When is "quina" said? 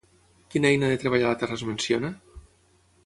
0.53-0.69